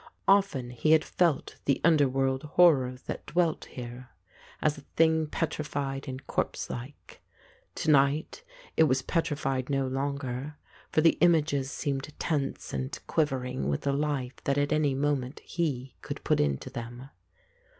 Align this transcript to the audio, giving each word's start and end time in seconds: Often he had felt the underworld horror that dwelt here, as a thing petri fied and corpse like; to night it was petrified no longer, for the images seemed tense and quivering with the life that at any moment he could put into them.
Often 0.27 0.71
he 0.71 0.93
had 0.93 1.03
felt 1.05 1.57
the 1.65 1.79
underworld 1.83 2.41
horror 2.57 2.95
that 3.05 3.23
dwelt 3.27 3.65
here, 3.65 4.09
as 4.59 4.75
a 4.75 4.81
thing 4.97 5.27
petri 5.27 5.63
fied 5.63 6.07
and 6.07 6.25
corpse 6.25 6.71
like; 6.71 7.21
to 7.75 7.91
night 7.91 8.43
it 8.75 8.85
was 8.85 9.03
petrified 9.03 9.69
no 9.69 9.85
longer, 9.85 10.57
for 10.91 11.01
the 11.01 11.19
images 11.21 11.69
seemed 11.69 12.15
tense 12.17 12.73
and 12.73 12.97
quivering 13.05 13.69
with 13.69 13.81
the 13.81 13.93
life 13.93 14.43
that 14.45 14.57
at 14.57 14.73
any 14.73 14.95
moment 14.95 15.39
he 15.41 15.93
could 16.01 16.23
put 16.23 16.39
into 16.39 16.71
them. 16.71 17.11